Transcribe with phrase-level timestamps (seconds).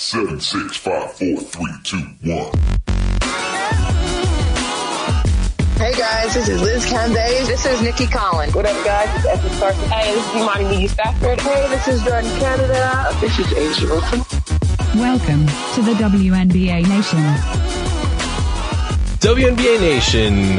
[0.00, 2.52] Seven, six, five, four, three, two, one.
[5.74, 7.48] Hey guys, this is Liz Cambage.
[7.48, 8.54] This is Nikki Collins.
[8.54, 9.08] What up, guys?
[9.16, 9.88] It's Esther Carson.
[9.88, 11.40] Hey, this is Imani McGee-Stafford.
[11.40, 13.08] Hey, this is Jordan Canada.
[13.20, 15.00] This is A'ja Wilson.
[15.00, 17.18] Welcome to the WNBA Nation.
[19.18, 20.58] WNBA Nation.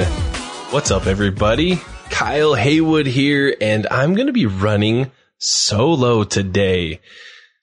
[0.74, 1.78] What's up, everybody?
[2.10, 7.00] Kyle Haywood here, and I'm going to be running solo today.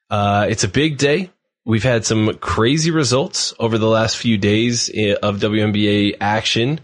[0.09, 1.33] Uh, it's a big day.
[1.67, 6.79] We've had some crazy results over the last few days eh, of WNBA action,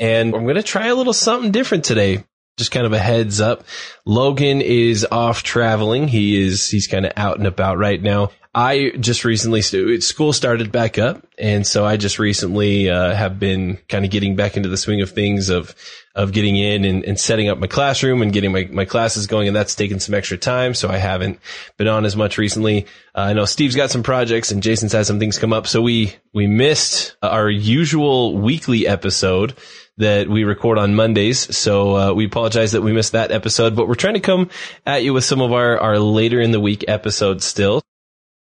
[0.00, 2.24] and I'm going to try a little something different today.
[2.56, 3.64] Just kind of a heads up.
[4.04, 6.08] Logan is off traveling.
[6.08, 8.30] He is, he's kind of out and about right now.
[8.52, 11.24] I just recently, school started back up.
[11.38, 15.00] And so I just recently, uh, have been kind of getting back into the swing
[15.00, 15.74] of things of,
[16.14, 19.48] of getting in and, and setting up my classroom and getting my, my classes going.
[19.48, 20.74] And that's taken some extra time.
[20.74, 21.40] So I haven't
[21.76, 22.86] been on as much recently.
[23.14, 25.66] Uh, I know Steve's got some projects and Jason's had some things come up.
[25.66, 29.54] So we, we missed our usual weekly episode
[29.96, 31.56] that we record on Mondays.
[31.56, 34.50] So uh, we apologize that we missed that episode, but we're trying to come
[34.86, 37.82] at you with some of our, our later in the week episodes still.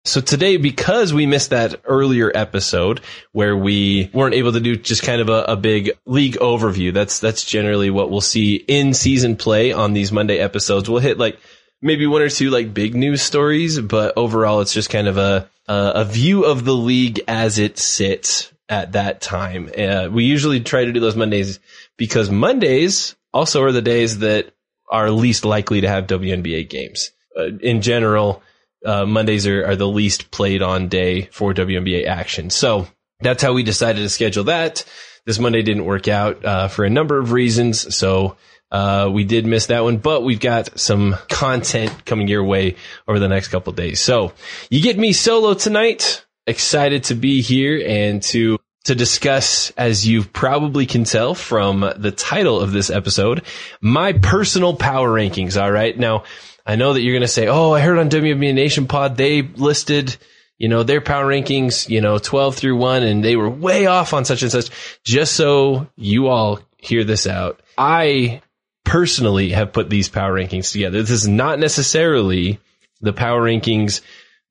[0.05, 3.01] So today, because we missed that earlier episode
[3.33, 7.19] where we weren't able to do just kind of a, a, big league overview, that's,
[7.19, 10.89] that's generally what we'll see in season play on these Monday episodes.
[10.89, 11.39] We'll hit like
[11.83, 15.51] maybe one or two like big news stories, but overall it's just kind of a,
[15.67, 19.71] a, a view of the league as it sits at that time.
[19.77, 21.61] Uh, we usually try to do those Mondays
[21.97, 24.55] because Mondays also are the days that
[24.91, 27.11] are least likely to have WNBA games.
[27.37, 28.43] Uh, in general,
[28.85, 32.51] uh, Mondays are, are the least played on day for WNBA action.
[32.51, 32.89] So
[33.21, 34.85] that's how we decided to schedule that.
[35.27, 37.95] This Monday didn't work out uh, for a number of reasons.
[37.95, 38.37] So
[38.71, 43.19] uh, we did miss that one, but we've got some content coming your way over
[43.19, 44.01] the next couple days.
[44.01, 44.33] So
[44.71, 46.25] you get me solo tonight.
[46.47, 52.11] Excited to be here and to to discuss, as you probably can tell from the
[52.11, 53.43] title of this episode,
[53.83, 55.61] my personal power rankings.
[55.61, 55.99] All right.
[55.99, 56.25] Now,
[56.69, 59.41] I know that you're going to say, Oh, I heard on WNBA Nation pod, they
[59.41, 60.15] listed,
[60.59, 64.13] you know, their power rankings, you know, 12 through one, and they were way off
[64.13, 64.69] on such and such.
[65.03, 67.63] Just so you all hear this out.
[67.79, 68.43] I
[68.85, 71.01] personally have put these power rankings together.
[71.01, 72.61] This is not necessarily
[73.01, 74.03] the power rankings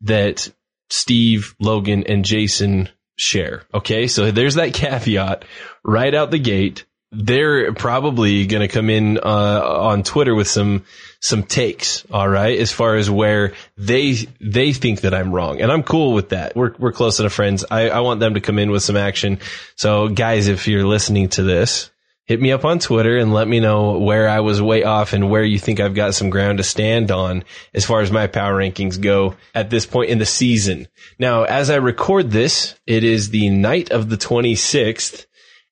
[0.01, 0.51] that
[0.89, 3.63] Steve, Logan, and Jason share.
[3.75, 4.07] Okay.
[4.07, 5.45] So there's that caveat
[5.83, 9.21] right out the gate they're probably going to come in uh,
[9.63, 10.83] on Twitter with some
[11.19, 12.05] some takes.
[12.11, 16.13] All right, as far as where they they think that I'm wrong, and I'm cool
[16.13, 16.55] with that.
[16.55, 17.65] We're we're close enough friends.
[17.69, 19.39] I, I want them to come in with some action.
[19.75, 21.89] So, guys, if you're listening to this,
[22.27, 25.29] hit me up on Twitter and let me know where I was way off and
[25.29, 28.53] where you think I've got some ground to stand on as far as my power
[28.53, 30.89] rankings go at this point in the season.
[31.17, 35.25] Now, as I record this, it is the night of the 26th.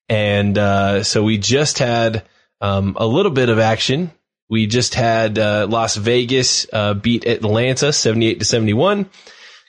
[0.10, 2.24] And uh, so we just had
[2.62, 4.12] um, a little bit of action.
[4.50, 9.10] We just had uh, Las Vegas uh, beat Atlanta 78 to 71.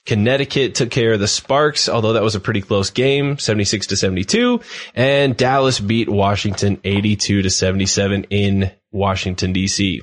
[0.06, 3.96] Connecticut took care of the Sparks, although that was a pretty close game, 76 to
[3.96, 4.60] 72.
[4.94, 10.00] And Dallas beat Washington 82 to 77 in Washington DC.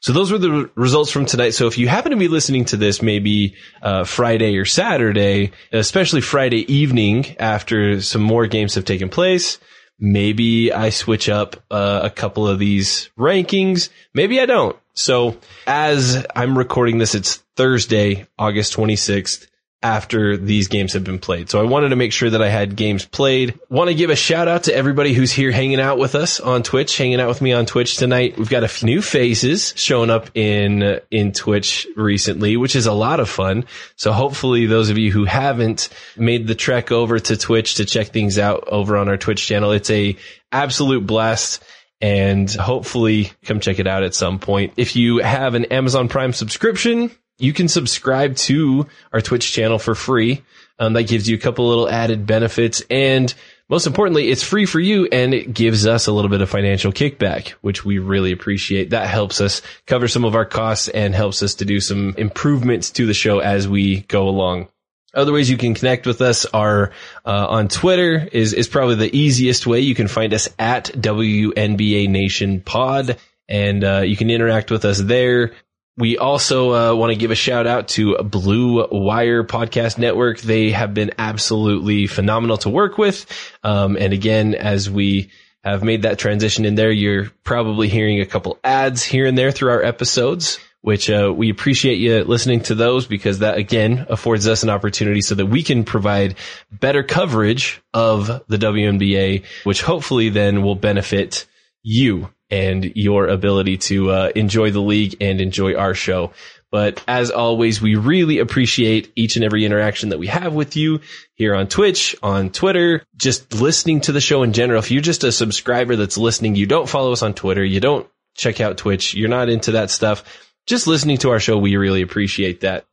[0.00, 1.50] So those were the results from tonight.
[1.50, 6.20] So if you happen to be listening to this, maybe uh, Friday or Saturday, especially
[6.20, 9.58] Friday evening after some more games have taken place,
[9.98, 13.88] Maybe I switch up uh, a couple of these rankings.
[14.12, 14.76] Maybe I don't.
[14.94, 19.46] So as I'm recording this, it's Thursday, August 26th
[19.84, 21.50] after these games have been played.
[21.50, 23.60] So I wanted to make sure that I had games played.
[23.68, 26.62] Want to give a shout out to everybody who's here hanging out with us on
[26.62, 28.38] Twitch, hanging out with me on Twitch tonight.
[28.38, 32.86] We've got a few new faces showing up in uh, in Twitch recently, which is
[32.86, 33.66] a lot of fun.
[33.96, 38.08] So hopefully those of you who haven't made the trek over to Twitch to check
[38.08, 40.16] things out over on our Twitch channel, it's a
[40.50, 41.62] absolute blast
[42.00, 44.72] and hopefully come check it out at some point.
[44.78, 49.94] If you have an Amazon Prime subscription, you can subscribe to our Twitch channel for
[49.94, 50.42] free.
[50.78, 53.32] Um, that gives you a couple little added benefits and
[53.68, 56.92] most importantly, it's free for you and it gives us a little bit of financial
[56.92, 58.90] kickback, which we really appreciate.
[58.90, 62.90] That helps us cover some of our costs and helps us to do some improvements
[62.90, 64.68] to the show as we go along.
[65.14, 66.90] Other ways you can connect with us are
[67.24, 69.80] uh, on Twitter is is probably the easiest way.
[69.80, 73.16] You can find us at WNBA Nation Pod,
[73.48, 75.52] and uh, you can interact with us there.
[75.96, 80.40] We also uh, want to give a shout out to Blue Wire Podcast Network.
[80.40, 83.26] They have been absolutely phenomenal to work with.
[83.62, 85.30] Um, and again, as we
[85.62, 89.52] have made that transition in there, you're probably hearing a couple ads here and there
[89.52, 90.58] through our episodes.
[90.80, 95.22] which uh, we appreciate you listening to those because that again affords us an opportunity
[95.22, 96.34] so that we can provide
[96.70, 101.46] better coverage of the WNBA, which hopefully then will benefit
[101.82, 106.32] you and your ability to uh, enjoy the league and enjoy our show.
[106.70, 111.00] But as always, we really appreciate each and every interaction that we have with you
[111.34, 114.80] here on Twitch, on Twitter, just listening to the show in general.
[114.80, 118.08] If you're just a subscriber that's listening, you don't follow us on Twitter, you don't
[118.36, 120.24] check out Twitch, you're not into that stuff,
[120.66, 122.86] just listening to our show, we really appreciate that.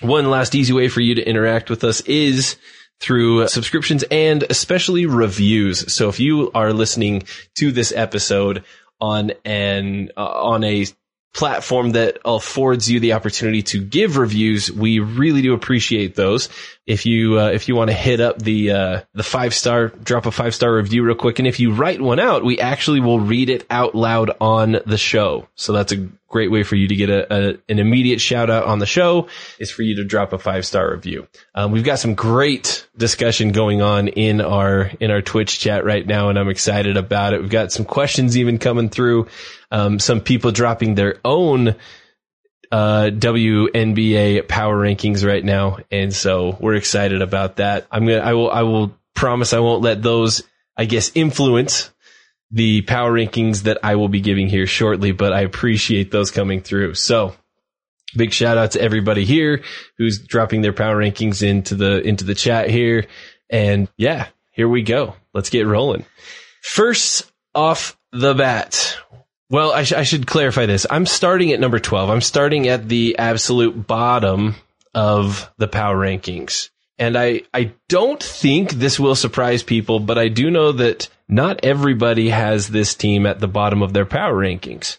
[0.00, 2.56] One last easy way for you to interact with us is
[3.00, 5.92] through subscriptions and especially reviews.
[5.92, 7.24] So if you are listening
[7.56, 8.64] to this episode
[9.00, 10.86] on an uh, on a
[11.34, 14.72] platform that affords you the opportunity to give reviews.
[14.72, 16.48] We really do appreciate those.
[16.88, 20.24] If you uh, if you want to hit up the uh, the five star, drop
[20.24, 23.20] a five star review real quick, and if you write one out, we actually will
[23.20, 25.46] read it out loud on the show.
[25.54, 28.64] So that's a great way for you to get a, a an immediate shout out
[28.64, 29.28] on the show.
[29.58, 31.28] Is for you to drop a five star review.
[31.54, 36.06] Um, we've got some great discussion going on in our in our Twitch chat right
[36.06, 37.42] now, and I'm excited about it.
[37.42, 39.26] We've got some questions even coming through.
[39.70, 41.74] Um, some people dropping their own
[42.70, 47.86] uh, WNBA power rankings right now, and so we're excited about that.
[47.90, 50.42] I'm gonna, I will, I will promise I won't let those,
[50.76, 51.90] I guess, influence
[52.50, 56.62] the power rankings that I will be giving here shortly, but I appreciate those coming
[56.62, 56.94] through.
[56.94, 57.34] So
[58.16, 59.62] big shout out to everybody here
[59.98, 63.06] who's dropping their power rankings into the, into the chat here.
[63.50, 65.14] And yeah, here we go.
[65.34, 66.06] Let's get rolling.
[66.62, 68.96] First off the bat,
[69.50, 70.86] well, I, sh- I, should clarify this.
[70.90, 72.10] I'm starting at number 12.
[72.10, 74.56] I'm starting at the absolute bottom
[74.94, 76.70] of the power rankings.
[76.98, 81.64] And I, I don't think this will surprise people, but I do know that not
[81.64, 84.98] everybody has this team at the bottom of their power rankings.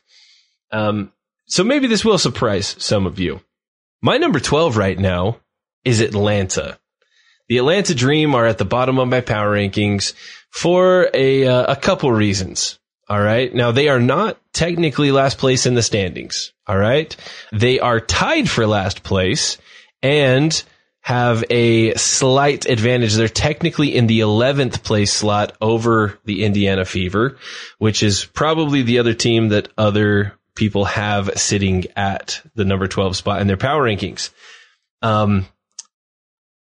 [0.71, 1.11] Um,
[1.45, 3.41] so maybe this will surprise some of you.
[4.01, 5.39] My number 12 right now
[5.83, 6.79] is Atlanta.
[7.49, 10.13] The Atlanta Dream are at the bottom of my power rankings
[10.51, 12.78] for a, uh, a couple reasons.
[13.09, 13.53] All right.
[13.53, 16.53] Now they are not technically last place in the standings.
[16.67, 17.15] All right.
[17.51, 19.57] They are tied for last place
[20.03, 20.61] and
[21.01, 23.15] have a slight advantage.
[23.15, 27.38] They're technically in the 11th place slot over the Indiana Fever,
[27.79, 33.15] which is probably the other team that other people have sitting at the number 12
[33.15, 34.29] spot in their power rankings.
[35.01, 35.47] Um,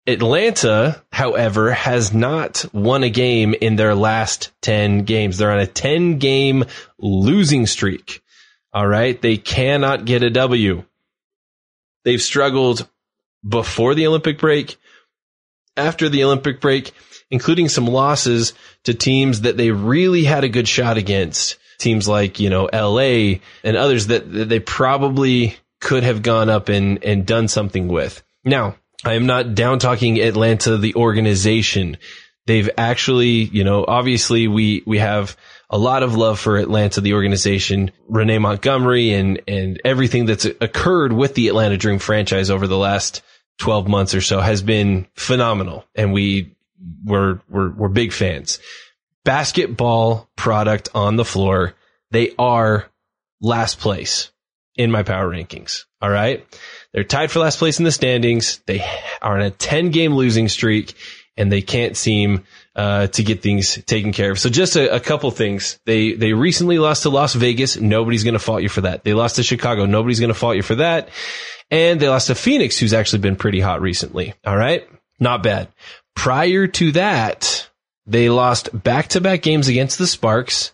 [0.06, 5.38] Atlanta, however, has not won a game in their last 10 games.
[5.38, 6.64] They're on a 10 game
[6.98, 8.22] losing streak.
[8.72, 9.20] All right.
[9.20, 10.84] They cannot get a W.
[12.04, 12.88] They've struggled
[13.46, 14.76] before the Olympic break,
[15.76, 16.92] after the Olympic break,
[17.30, 18.52] including some losses
[18.84, 21.58] to teams that they really had a good shot against.
[21.78, 26.68] Teams like, you know, LA and others that, that they probably could have gone up
[26.68, 28.22] and, and done something with.
[28.44, 31.98] Now, I am not down talking Atlanta, the organization.
[32.46, 35.36] They've actually, you know, obviously we, we have
[35.68, 41.12] a lot of love for Atlanta, the organization, Renee Montgomery and, and everything that's occurred
[41.12, 43.22] with the Atlanta Dream franchise over the last
[43.58, 45.84] 12 months or so has been phenomenal.
[45.94, 46.54] And we
[47.04, 48.60] were, we're, we're big fans.
[49.24, 51.74] Basketball product on the floor.
[52.12, 52.88] They are
[53.40, 54.30] last place
[54.76, 55.84] in my power rankings.
[56.00, 56.46] All right.
[56.96, 58.62] They're tied for last place in the standings.
[58.64, 58.82] They
[59.20, 60.94] are on a 10 game losing streak
[61.36, 64.38] and they can't seem uh, to get things taken care of.
[64.38, 65.78] So just a, a, couple things.
[65.84, 67.76] They they recently lost to Las Vegas.
[67.76, 69.04] Nobody's going to fault you for that.
[69.04, 69.84] They lost to Chicago.
[69.84, 71.10] Nobody's going to fault you for that.
[71.70, 74.32] And they lost to Phoenix, who's actually been pretty hot recently.
[74.46, 74.88] All right,
[75.20, 75.68] not bad.
[76.14, 77.68] Prior to that,
[78.06, 80.72] they lost back to back games against the Sparks.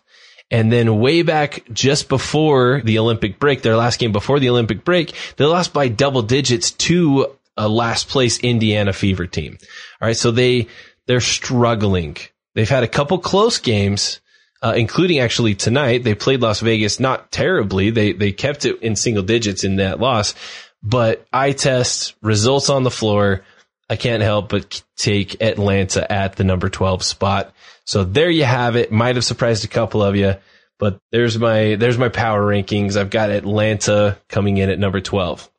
[0.53, 4.85] And then way back just before the Olympic break, their last game before the Olympic
[4.85, 7.25] break, they lost by double digits to
[7.57, 9.57] a last place Indiana Fever team.
[9.99, 10.15] All right.
[10.15, 10.67] So they,
[11.07, 12.17] they're struggling.
[12.53, 14.21] They've had a couple close games,
[14.61, 16.03] uh, including actually tonight.
[16.03, 17.89] They played Las Vegas not terribly.
[17.89, 20.35] They, they kept it in single digits in that loss,
[20.83, 23.43] but eye test results on the floor.
[23.89, 27.53] I can't help but take Atlanta at the number 12 spot.
[27.85, 28.91] So there you have it.
[28.91, 30.35] Might have surprised a couple of you,
[30.79, 32.95] but there's my, there's my power rankings.
[32.95, 35.49] I've got Atlanta coming in at number 12.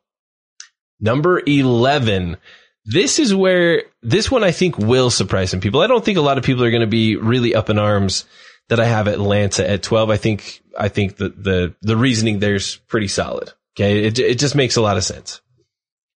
[0.99, 2.37] Number 11.
[2.85, 5.81] This is where this one I think will surprise some people.
[5.81, 8.25] I don't think a lot of people are going to be really up in arms
[8.69, 10.09] that I have Atlanta at 12.
[10.09, 13.51] I think, I think the, the, the reasoning there's pretty solid.
[13.75, 14.05] Okay.
[14.05, 15.41] It, it just makes a lot of sense.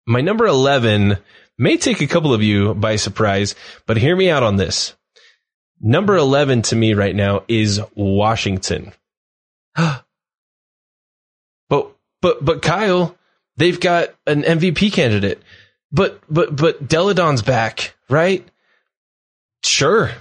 [0.08, 1.18] My number 11
[1.58, 4.94] may take a couple of you by surprise, but hear me out on this.
[5.82, 8.94] Number 11 to me right now is Washington.
[9.76, 10.04] but,
[11.70, 13.16] but, but Kyle,
[13.58, 15.42] they've got an MVP candidate.
[15.92, 18.46] But but but Delle Donne's back, right?
[19.64, 20.12] Sure.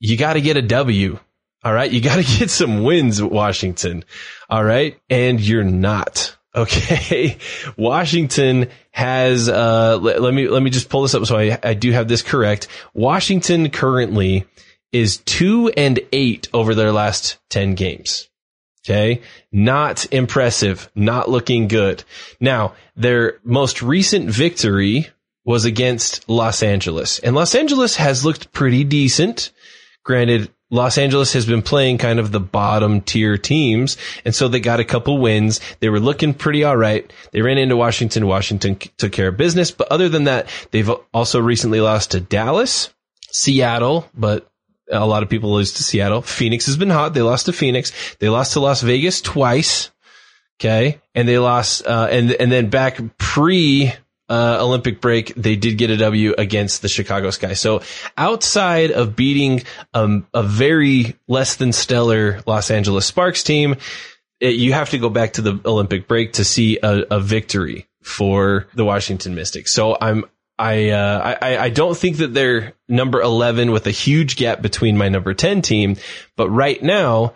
[0.00, 1.18] You got to get a W.
[1.62, 1.90] All right.
[1.90, 4.04] You got to get some wins Washington.
[4.50, 4.98] All right.
[5.08, 6.36] And you're not.
[6.54, 7.36] Okay.
[7.76, 11.74] Washington has, uh, let, let, me, let me just pull this up so I, I
[11.74, 12.68] do have this correct.
[12.94, 14.46] Washington currently
[14.92, 18.28] is two and eight over their last 10 games.
[18.84, 19.20] Okay.
[19.52, 20.90] Not impressive.
[20.94, 22.04] Not looking good.
[22.40, 25.08] Now, their most recent victory
[25.44, 29.50] was against Los Angeles and Los Angeles has looked pretty decent.
[30.04, 33.96] Granted, Los Angeles has been playing kind of the bottom tier teams.
[34.24, 35.60] And so they got a couple wins.
[35.80, 37.10] They were looking pretty all right.
[37.32, 38.26] They ran into Washington.
[38.26, 39.70] Washington took care of business.
[39.70, 42.92] But other than that, they've also recently lost to Dallas,
[43.30, 44.50] Seattle, but
[44.90, 46.22] a lot of people lose to Seattle.
[46.22, 47.14] Phoenix has been hot.
[47.14, 47.92] They lost to Phoenix.
[48.16, 49.90] They lost to Las Vegas twice.
[50.60, 51.00] Okay.
[51.14, 53.92] And they lost, uh, and, and then back pre,
[54.28, 57.54] uh, Olympic break, they did get a W against the Chicago Sky.
[57.54, 57.82] So
[58.16, 59.62] outside of beating
[59.94, 63.76] um, a very less than stellar Los Angeles Sparks team,
[64.40, 67.88] it, you have to go back to the Olympic break to see a, a victory
[68.02, 69.72] for the Washington Mystics.
[69.72, 70.24] So I'm
[70.58, 74.96] I, uh, I, I don't think that they're number 11 with a huge gap between
[74.96, 75.96] my number 10 team.
[76.34, 77.34] But right now,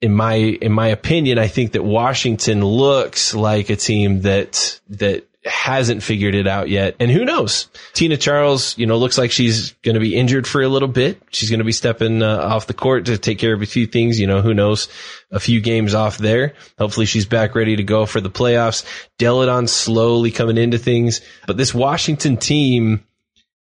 [0.00, 5.27] in my, in my opinion, I think that Washington looks like a team that, that
[5.48, 6.96] hasn't figured it out yet.
[7.00, 7.68] And who knows?
[7.92, 11.20] Tina Charles, you know, looks like she's going to be injured for a little bit.
[11.30, 13.86] She's going to be stepping uh, off the court to take care of a few
[13.86, 14.20] things.
[14.20, 14.88] You know, who knows?
[15.30, 16.54] A few games off there.
[16.78, 18.84] Hopefully she's back ready to go for the playoffs.
[19.18, 21.20] Delle Donne slowly coming into things.
[21.46, 23.04] But this Washington team,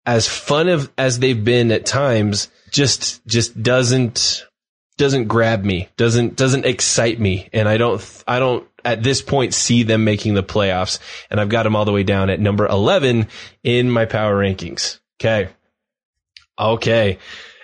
[0.06, 4.46] as fun of as they've been at times, just, just doesn't,
[4.96, 7.48] doesn't grab me, doesn't, doesn't excite me.
[7.52, 10.98] And I don't, I don't at this point see them making the playoffs.
[11.30, 13.28] And I've got them all the way down at number 11
[13.62, 14.98] in my power rankings.
[15.20, 15.50] Okay.
[16.58, 17.18] Okay.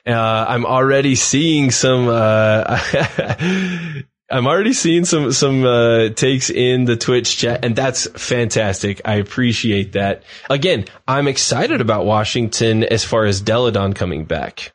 [0.07, 2.81] Uh, I'm already seeing some, uh,
[4.31, 9.03] I'm already seeing some, some, uh, takes in the Twitch chat and that's fantastic.
[9.05, 10.23] I appreciate that.
[10.49, 14.73] Again, I'm excited about Washington as far as Delle Donne coming back,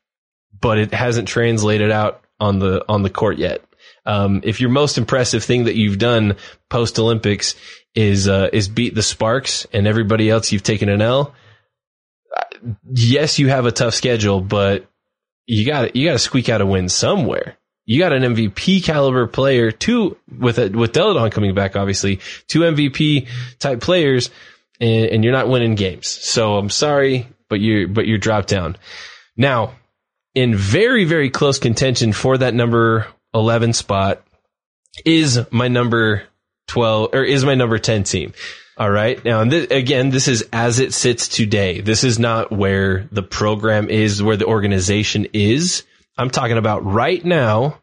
[0.60, 3.64] but it hasn't translated out on the, on the court yet.
[4.06, 6.36] Um, if your most impressive thing that you've done
[6.70, 7.56] post Olympics
[7.96, 11.34] is uh, is beat the Sparks and everybody else you've taken an L,
[12.92, 14.86] yes, you have a tough schedule, but
[15.46, 17.58] you got you got to squeak out a win somewhere.
[17.86, 22.22] You got an MVP caliber player, two with a, with Delle Donne coming back, obviously,
[22.48, 23.28] two MVP
[23.60, 24.30] type players,
[24.80, 26.08] and, and you're not winning games.
[26.08, 28.78] So I'm sorry, but you but you're dropped down.
[29.36, 29.76] Now,
[30.34, 34.24] in very very close contention for that number 11 spot
[35.06, 36.24] is my number
[36.68, 38.34] 12 or is my number 10 team.
[38.78, 39.24] All right.
[39.24, 41.82] Now, th- again, this is as it sits today.
[41.82, 45.84] This is not where the program is, where the organization is.
[46.18, 47.80] I'm talking about right now,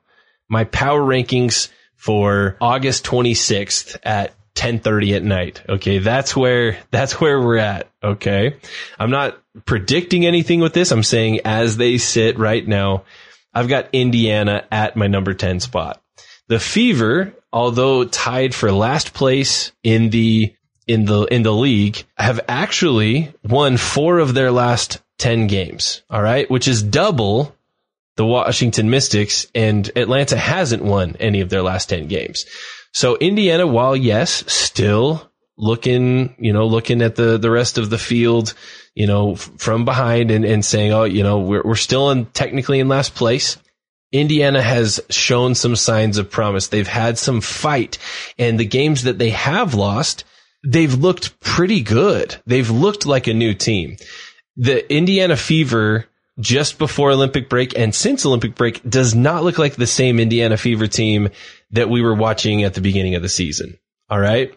[0.49, 5.63] my power rankings for August 26th at 1030 at night.
[5.69, 5.99] Okay.
[5.99, 7.89] That's where, that's where we're at.
[8.03, 8.57] Okay.
[8.99, 10.91] I'm not predicting anything with this.
[10.91, 13.05] I'm saying as they sit right now,
[13.53, 16.03] I've got Indiana at my number 10 spot.
[16.49, 20.55] The Fever, although tied for last place in the
[20.87, 26.23] in the in the league, have actually won 4 of their last 10 games, all
[26.23, 27.55] right, which is double
[28.17, 32.45] the Washington Mystics and Atlanta hasn't won any of their last 10 games.
[32.93, 35.30] So Indiana, while yes, still
[35.61, 38.55] looking, you know, looking at the, the rest of the field,
[38.95, 42.81] you know, from behind and, and saying, oh, you know, we're, we're still in technically
[42.81, 43.59] in last place.
[44.11, 46.69] Indiana has shown some signs of promise.
[46.69, 47.99] They've had some fight
[48.39, 50.25] and the games that they have lost,
[50.67, 52.37] they've looked pretty good.
[52.47, 53.97] They've looked like a new team.
[54.57, 56.07] The Indiana Fever
[56.41, 60.57] just before Olympic break and since Olympic break does not look like the same Indiana
[60.57, 61.29] Fever team
[61.73, 63.79] that we were watching at the beginning of the season.
[64.09, 64.53] All right.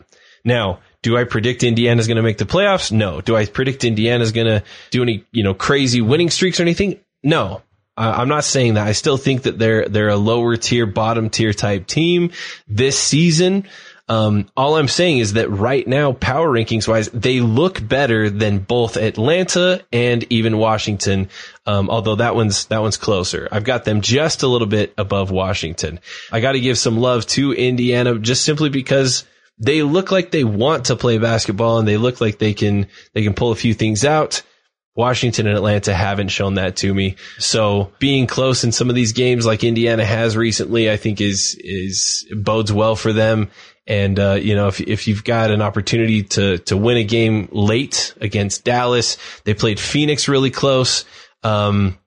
[0.45, 2.91] Now, do I predict Indiana's going to make the playoffs?
[2.91, 3.22] No.
[3.22, 7.00] Do I predict Indiana's going to do any, you know, crazy winning streaks or anything?
[7.22, 7.62] No.
[7.95, 8.88] I'm not saying that.
[8.88, 12.31] I still think that they're, they're a lower tier, bottom tier type team
[12.67, 13.67] this season.
[14.10, 18.60] Um, all I'm saying is that right now, power rankings wise, they look better than
[18.60, 21.29] both Atlanta and even Washington.
[21.67, 23.48] Um, although that one's, that one's closer.
[23.51, 26.00] I've got them just a little bit above Washington.
[26.31, 29.25] I got to give some love to Indiana just simply because
[29.57, 33.24] they look like they want to play basketball and they look like they can, they
[33.24, 34.41] can pull a few things out.
[34.95, 37.15] Washington and Atlanta haven't shown that to me.
[37.39, 41.55] So being close in some of these games like Indiana has recently, I think is,
[41.60, 43.50] is bodes well for them.
[43.88, 47.50] And, uh, you know, if, if you've got an opportunity to, to win a game
[47.51, 51.05] late against Dallas, they played Phoenix really close.
[51.43, 51.98] Um,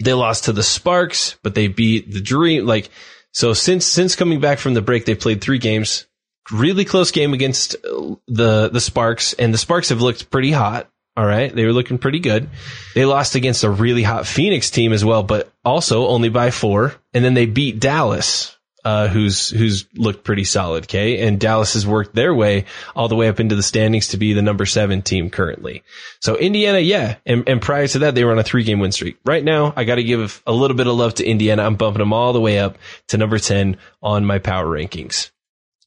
[0.00, 2.66] they lost to the Sparks, but they beat the Dream.
[2.66, 2.88] Like,
[3.30, 6.05] so since, since coming back from the break, they played three games,
[6.50, 10.88] really close game against the, the Sparks and the Sparks have looked pretty hot.
[11.16, 11.54] All right.
[11.54, 12.50] They were looking pretty good.
[12.94, 16.94] They lost against a really hot Phoenix team as well, but also only by four.
[17.14, 20.84] And then they beat Dallas, uh, who's, who's looked pretty solid.
[20.84, 21.26] Okay.
[21.26, 24.34] And Dallas has worked their way all the way up into the standings to be
[24.34, 25.84] the number seven team currently.
[26.20, 27.16] So Indiana, yeah.
[27.24, 29.16] And, and prior to that, they were on a three game win streak.
[29.24, 31.64] Right now, I got to give a little bit of love to Indiana.
[31.64, 32.76] I'm bumping them all the way up
[33.08, 35.30] to number 10 on my power rankings.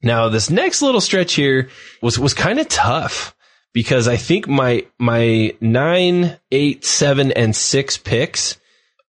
[0.01, 1.70] Now, this next little stretch here
[2.01, 3.36] was, was kind of tough
[3.74, 8.58] because I think my, my nine, eight, seven, and six picks,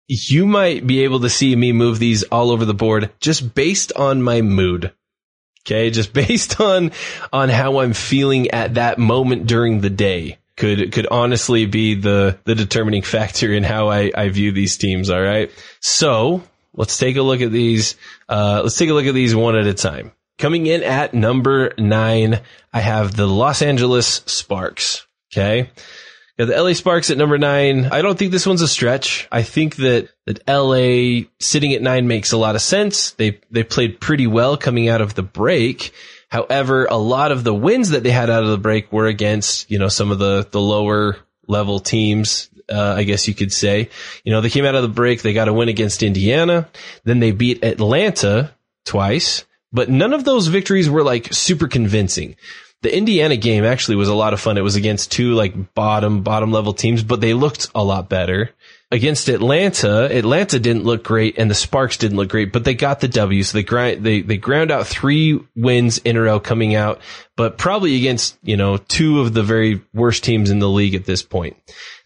[0.08, 3.92] you might be able to see me move these all over the board just based
[3.94, 4.94] on my mood.
[5.66, 5.90] Okay.
[5.90, 6.92] Just based on,
[7.34, 12.40] on how I'm feeling at that moment during the day could, could honestly be the,
[12.46, 15.10] the determining factor in how I, I view these teams.
[15.10, 15.52] All right.
[15.82, 17.96] So let's take a look at these.
[18.30, 20.14] Uh, let's take a look at these one at a time.
[20.38, 22.42] Coming in at number nine,
[22.72, 25.08] I have the Los Angeles Sparks.
[25.34, 25.70] Okay.
[26.38, 27.86] Got the LA Sparks at number nine.
[27.86, 29.28] I don't think this one's a stretch.
[29.32, 33.12] I think that, that LA sitting at nine makes a lot of sense.
[33.12, 35.92] They, they played pretty well coming out of the break.
[36.30, 39.72] However, a lot of the wins that they had out of the break were against,
[39.72, 41.18] you know, some of the, the lower
[41.48, 42.52] level teams.
[42.70, 43.90] Uh, I guess you could say,
[44.24, 45.24] you know, they came out of the break.
[45.24, 46.70] They got a win against Indiana.
[47.04, 48.54] Then they beat Atlanta
[48.86, 49.46] twice
[49.78, 52.36] but none of those victories were like super convincing.
[52.82, 54.58] The Indiana game actually was a lot of fun.
[54.58, 58.50] It was against two like bottom, bottom level teams, but they looked a lot better.
[58.90, 63.02] Against Atlanta, Atlanta didn't look great and the Sparks didn't look great, but they got
[63.02, 63.44] the W.
[63.44, 67.00] So they grind, they, they ground out three wins in a row coming out,
[67.36, 71.06] but probably against, you know, two of the very worst teams in the league at
[71.06, 71.56] this point.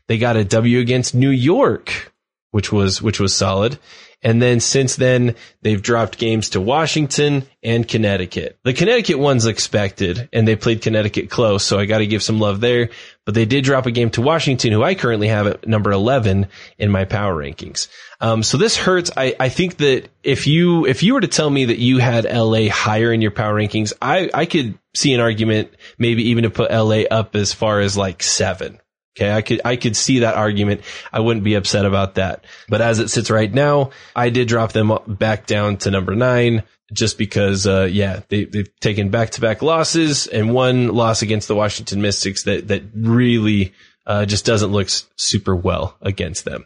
[0.10, 2.12] They got a W against New York,
[2.52, 3.80] which was, which was solid.
[4.24, 8.60] And then since then, they've dropped games to Washington and Connecticut.
[8.64, 11.64] The Connecticut one's expected and they played Connecticut close.
[11.64, 12.90] So I got to give some love there,
[13.26, 16.48] but they did drop a game to Washington, who I currently have at number 11
[16.78, 17.88] in my power rankings.
[18.20, 19.10] Um, so this hurts.
[19.18, 22.26] I, I think that if you, if you were to tell me that you had
[22.26, 26.52] LA higher in your power rankings, I, I could see an argument maybe even to
[26.52, 28.80] put LA up as far as like seven.
[29.18, 29.32] Okay.
[29.32, 30.82] I could, I could see that argument.
[31.12, 32.46] I wouldn't be upset about that.
[32.70, 36.64] But as it sits right now, I did drop them back down to number nine
[36.94, 41.48] just because, uh, yeah, they, they've taken back to back losses and one loss against
[41.48, 43.74] the Washington Mystics that, that really,
[44.06, 46.66] uh, just doesn't look super well against them.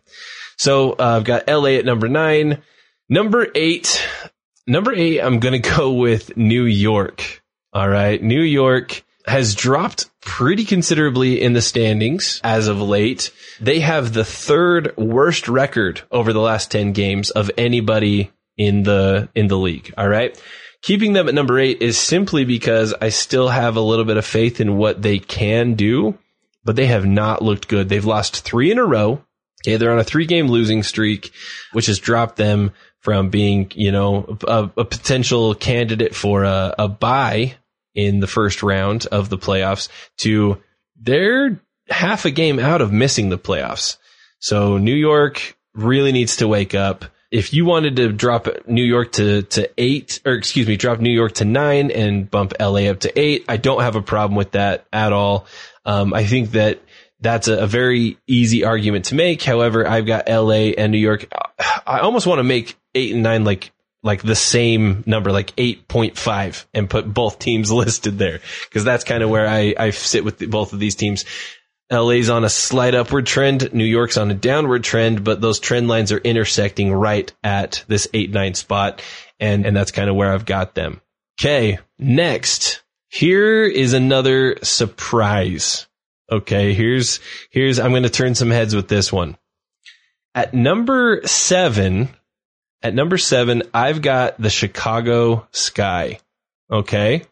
[0.57, 2.61] So, uh, I've got LA at number nine.
[3.09, 4.03] Number eight,
[4.65, 7.43] number eight, I'm going to go with New York.
[7.73, 8.21] All right.
[8.21, 13.31] New York has dropped pretty considerably in the standings as of late.
[13.61, 19.29] They have the third worst record over the last 10 games of anybody in the,
[19.35, 19.93] in the league.
[19.97, 20.37] All right.
[20.81, 24.25] Keeping them at number eight is simply because I still have a little bit of
[24.25, 26.17] faith in what they can do,
[26.63, 27.87] but they have not looked good.
[27.87, 29.23] They've lost three in a row.
[29.65, 29.77] Okay.
[29.77, 31.31] They're on a three game losing streak,
[31.71, 36.87] which has dropped them from being, you know, a, a potential candidate for a, a
[36.87, 37.55] buy
[37.95, 40.61] in the first round of the playoffs to
[40.99, 43.97] they're half a game out of missing the playoffs.
[44.39, 47.05] So New York really needs to wake up.
[47.31, 51.11] If you wanted to drop New York to, to eight, or excuse me, drop New
[51.11, 54.51] York to nine and bump LA up to eight, I don't have a problem with
[54.51, 55.45] that at all.
[55.85, 56.81] Um, I think that
[57.19, 59.41] that's a, a, very easy argument to make.
[59.41, 61.27] However, I've got LA and New York.
[61.85, 63.71] I almost want to make eight and nine like
[64.05, 68.39] like the same number, like 8.5 and put both teams listed there.
[68.71, 71.25] Cause that's kind of where I, I sit with the, both of these teams.
[71.91, 73.73] LA's on a slight upward trend.
[73.73, 78.07] New York's on a downward trend, but those trend lines are intersecting right at this
[78.13, 79.01] 8-9 spot.
[79.39, 81.01] And, and that's kind of where I've got them.
[81.39, 81.79] Okay.
[81.97, 85.87] Next, here is another surprise.
[86.31, 86.73] Okay.
[86.73, 89.35] Here's, here's, I'm going to turn some heads with this one.
[90.35, 92.09] At number seven,
[92.81, 96.19] at number seven, I've got the Chicago Sky.
[96.69, 97.23] Okay.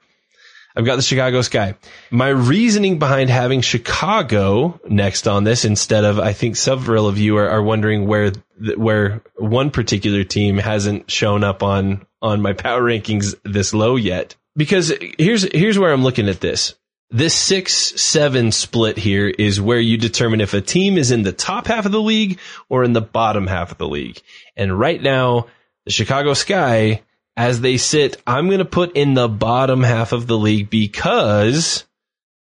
[0.75, 1.75] I've got the Chicago Sky.
[2.09, 7.37] My reasoning behind having Chicago next on this instead of, I think several of you
[7.37, 8.31] are, are wondering where,
[8.75, 14.35] where one particular team hasn't shown up on, on my power rankings this low yet.
[14.55, 16.73] Because here's, here's where I'm looking at this.
[17.13, 21.31] This six seven split here is where you determine if a team is in the
[21.31, 24.19] top half of the league or in the bottom half of the league.
[24.57, 25.45] And right now,
[25.85, 27.03] the Chicago Sky,
[27.37, 31.85] as they sit, I'm going to put in the bottom half of the league because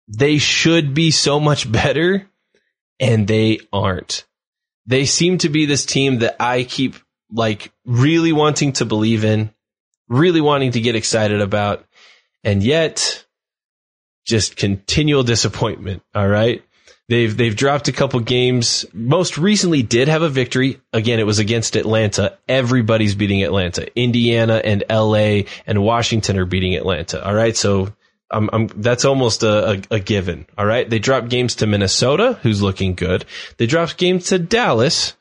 [0.09, 2.27] they should be so much better
[2.99, 4.25] and they aren't.
[4.87, 6.97] They seem to be this team that I keep
[7.31, 9.53] like really wanting to believe in,
[10.09, 11.85] really wanting to get excited about,
[12.43, 13.27] and yet
[14.25, 16.03] just continual disappointment.
[16.15, 16.63] All right.
[17.09, 18.87] They've, they've dropped a couple games.
[18.93, 20.81] Most recently did have a victory.
[20.93, 22.39] Again, it was against Atlanta.
[22.49, 23.87] Everybody's beating Atlanta.
[23.99, 27.23] Indiana and LA and Washington are beating Atlanta.
[27.27, 27.57] All right.
[27.57, 27.93] So
[28.31, 30.47] I'm, I'm, that's almost a, a, a, given.
[30.57, 30.89] All right.
[30.89, 33.27] They dropped games to Minnesota, who's looking good.
[33.59, 35.15] They dropped games to Dallas,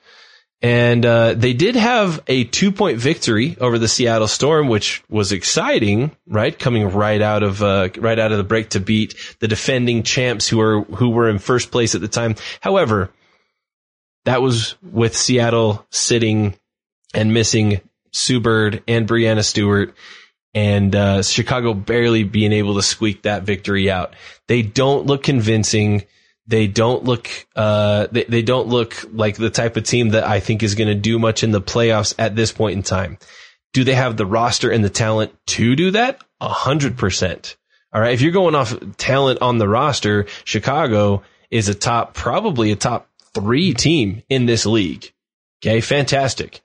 [0.62, 5.32] and uh, they did have a two point victory over the Seattle Storm, which was
[5.32, 6.58] exciting, right?
[6.58, 10.48] Coming right out of uh, right out of the break to beat the defending champs
[10.48, 12.36] who are who were in first place at the time.
[12.60, 13.12] However,
[14.26, 16.56] that was with Seattle sitting
[17.14, 19.96] and missing Sue Bird and Breanna Stewart
[20.54, 24.16] and uh, Chicago barely being able to squeak that victory out.
[24.48, 26.04] They don't look convincing.
[26.48, 27.30] They don't look.
[27.56, 30.88] Uh, they, they don't look like the type of team that I think is going
[30.88, 33.18] to do much in the playoffs at this point in time.
[33.74, 36.22] Do they have the roster and the talent to do that?
[36.42, 37.56] A hundred percent.
[37.94, 38.14] All right.
[38.14, 43.08] If you're going off talent on the roster, Chicago is a top, probably a top
[43.34, 45.14] three team in this league.
[45.62, 45.80] Okay.
[45.80, 46.62] Fantastic.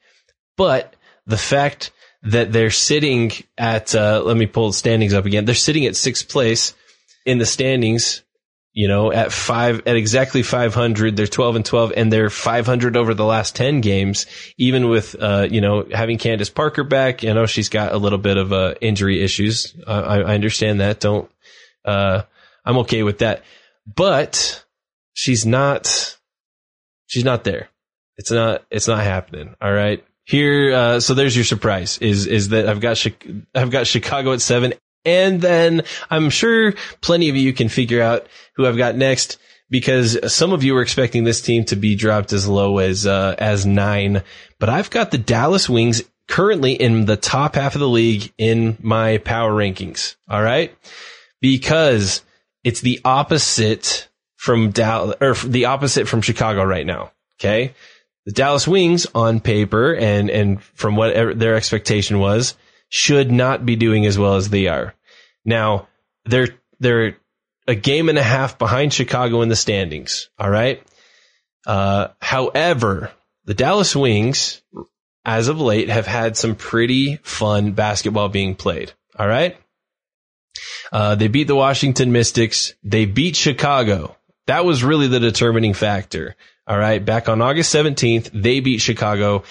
[0.56, 0.94] But
[1.26, 5.44] the fact that they're sitting at, uh, let me pull the standings up again.
[5.44, 6.74] They're sitting at sixth place
[7.24, 8.22] in the standings,
[8.76, 11.16] you know, at five, at exactly 500.
[11.16, 14.26] They're 12 and 12 and they're 500 over the last 10 games,
[14.58, 17.22] even with, uh, you know, having Candace Parker back.
[17.22, 19.74] You know, she's got a little bit of, uh, injury issues.
[19.86, 21.00] I, I understand that.
[21.00, 21.30] Don't,
[21.86, 22.24] uh,
[22.66, 23.44] I'm okay with that,
[23.86, 24.62] but
[25.14, 26.18] she's not,
[27.06, 27.70] she's not there.
[28.18, 29.56] It's not, it's not happening.
[29.58, 33.00] All right here uh, so there's your surprise is is that I've got
[33.54, 34.72] I've got Chicago at 7
[35.06, 39.38] and then I'm sure plenty of you can figure out who I've got next
[39.70, 43.34] because some of you were expecting this team to be dropped as low as uh,
[43.38, 44.22] as 9
[44.58, 48.76] but I've got the Dallas Wings currently in the top half of the league in
[48.80, 50.16] my power rankings.
[50.28, 50.76] All right?
[51.40, 52.22] Because
[52.64, 57.12] it's the opposite from Dallas or the opposite from Chicago right now.
[57.38, 57.74] Okay?
[58.24, 62.56] The Dallas Wings on paper and, and from what their expectation was
[62.88, 64.94] should not be doing as well as they are.
[65.44, 65.88] Now
[66.24, 66.48] they're,
[66.80, 67.16] they're
[67.66, 70.30] a game and a half behind Chicago in the standings.
[70.38, 70.82] All right.
[71.66, 73.10] Uh, however,
[73.44, 74.62] the Dallas Wings
[75.24, 78.92] as of late have had some pretty fun basketball being played.
[79.18, 79.56] All right.
[80.92, 82.74] Uh, they beat the Washington Mystics.
[82.84, 84.16] They beat Chicago.
[84.46, 86.36] That was really the determining factor.
[86.66, 87.04] All right.
[87.04, 89.42] Back on August 17th, they beat Chicago.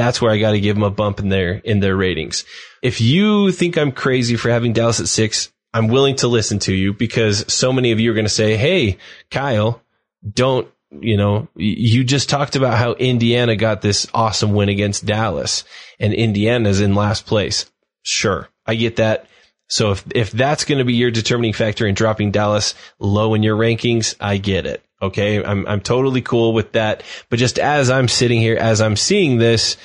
[0.00, 2.46] That's where I got to give them a bump in their, in their ratings.
[2.80, 6.72] If you think I'm crazy for having Dallas at six, I'm willing to listen to
[6.72, 8.96] you because so many of you are going to say, Hey,
[9.30, 9.82] Kyle,
[10.26, 15.64] don't, you know, you just talked about how Indiana got this awesome win against Dallas
[15.98, 17.70] and Indiana's in last place.
[18.02, 18.48] Sure.
[18.64, 19.26] I get that.
[19.68, 23.42] So if, if that's going to be your determining factor in dropping Dallas low in
[23.42, 24.82] your rankings, I get it.
[25.02, 25.42] Okay.
[25.42, 27.02] I'm, I'm totally cool with that.
[27.28, 29.76] But just as I'm sitting here, as I'm seeing this,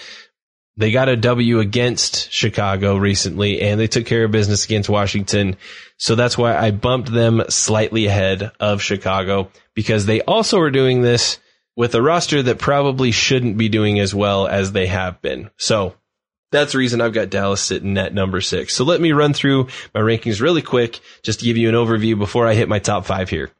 [0.78, 5.56] they got a W against Chicago recently and they took care of business against Washington.
[5.98, 11.02] So that's why I bumped them slightly ahead of Chicago because they also are doing
[11.02, 11.40] this
[11.78, 15.50] with a roster that probably shouldn't be doing as well as they have been.
[15.58, 15.96] So
[16.52, 18.74] that's the reason I've got Dallas sitting at number six.
[18.74, 22.18] So let me run through my rankings really quick just to give you an overview
[22.18, 23.52] before I hit my top five here.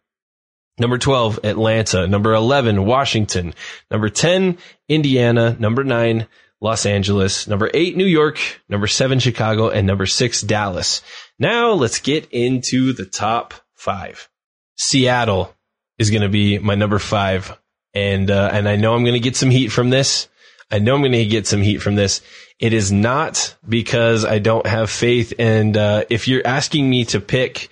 [0.78, 2.06] Number 12, Atlanta.
[2.06, 3.54] Number 11, Washington.
[3.90, 4.58] Number 10,
[4.90, 5.56] Indiana.
[5.58, 6.28] Number 9,
[6.60, 7.48] Los Angeles.
[7.48, 8.40] Number 8, New York.
[8.68, 9.70] Number 7, Chicago.
[9.70, 11.02] And number 6, Dallas.
[11.40, 14.30] Now let's get into the top five.
[14.76, 15.56] Seattle
[15.98, 17.58] is going to be my number five.
[17.94, 20.28] And, uh, and I know I'm going to get some heat from this.
[20.70, 22.22] I know I'm going to get some heat from this.
[22.60, 25.34] It is not because I don't have faith.
[25.40, 27.70] And, uh, if you're asking me to pick,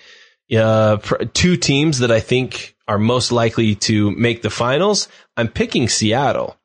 [0.55, 0.97] uh,
[1.33, 6.55] two teams that I think are most likely to make the finals, I'm picking Seattle.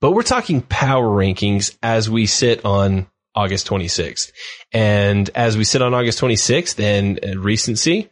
[0.00, 4.30] But we're talking power rankings as we sit on August 26th.
[4.72, 8.08] And as we sit on August 26th and uh, recency,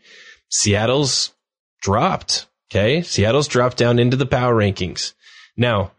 [0.50, 1.34] Seattle's
[1.80, 2.48] dropped.
[2.68, 3.02] Okay.
[3.02, 5.12] Seattle's dropped down into the power rankings.
[5.56, 5.92] Now,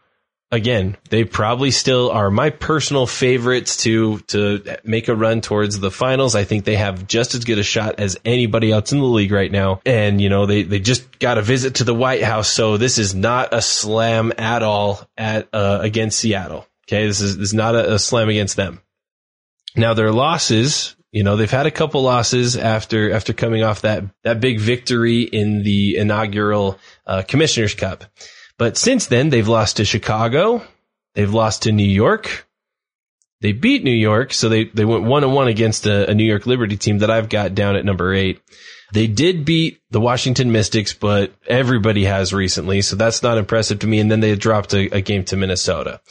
[0.51, 5.91] again, they probably still are my personal favorites to to make a run towards the
[5.91, 6.35] finals.
[6.35, 9.31] I think they have just as good a shot as anybody else in the league
[9.31, 9.81] right now.
[9.85, 12.97] And you know, they they just got a visit to the White House, so this
[12.97, 16.65] is not a slam at all at uh, against Seattle.
[16.87, 18.81] Okay, this is this is not a, a slam against them.
[19.75, 24.05] Now their losses, you know, they've had a couple losses after after coming off that
[24.23, 28.05] that big victory in the inaugural uh, Commissioner's Cup.
[28.57, 30.63] But since then, they've lost to Chicago.
[31.13, 32.47] They've lost to New York.
[33.41, 36.23] They beat New York, so they, they went one and one against a, a New
[36.23, 38.41] York Liberty team that I've got down at number eight.
[38.93, 43.87] They did beat the Washington Mystics, but everybody has recently, so that's not impressive to
[43.87, 43.99] me.
[43.99, 46.01] And then they dropped a, a game to Minnesota.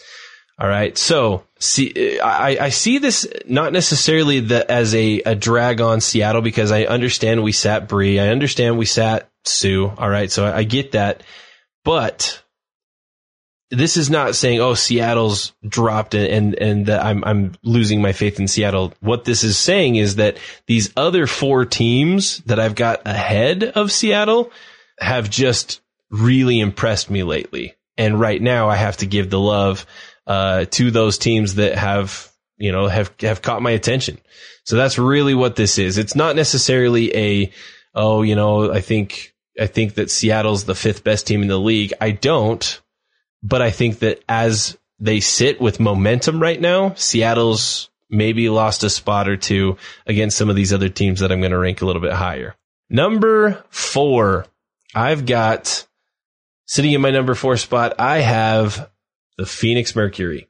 [0.59, 0.97] All right.
[0.97, 6.43] So see, I, I see this not necessarily the, as a, a drag on Seattle
[6.43, 8.19] because I understand we sat Bree.
[8.19, 9.93] I understand we sat Sue.
[9.99, 10.31] All right.
[10.31, 11.23] So I, I get that.
[11.87, 12.43] But
[13.71, 18.41] this is not saying, oh, Seattle's dropped and, and, that I'm, I'm losing my faith
[18.41, 18.93] in Seattle.
[18.99, 23.93] What this is saying is that these other four teams that I've got ahead of
[23.93, 24.51] Seattle
[24.99, 27.77] have just really impressed me lately.
[27.97, 29.87] And right now I have to give the love,
[30.27, 34.19] uh, to those teams that have, you know, have, have caught my attention.
[34.65, 35.99] So that's really what this is.
[35.99, 37.53] It's not necessarily a,
[37.95, 41.59] oh, you know, I think, I think that Seattle's the fifth best team in the
[41.59, 41.93] league.
[42.01, 42.81] I don't
[43.47, 48.91] but I think that as they sit with momentum right now, Seattle's maybe lost a
[48.91, 51.87] spot or two against some of these other teams that I'm going to rank a
[51.87, 52.57] little bit higher.
[52.91, 54.47] Number four,
[54.95, 55.87] I've got
[56.67, 58.91] sitting in my number four spot, I have
[59.37, 60.49] the Phoenix Mercury